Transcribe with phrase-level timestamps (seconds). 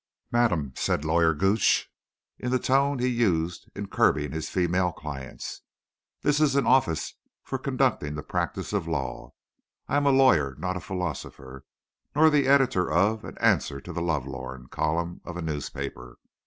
[0.31, 1.91] "Madam," said Lawyer Gooch,
[2.39, 5.61] in the tone that he used in curbing his female clients,
[6.23, 9.33] "this is an office for conducting the practice of law.
[9.87, 11.65] I am a lawyer, not a philosopher,
[12.15, 16.17] nor the editor of an 'Answers to the Lovelorn' column of a newspaper.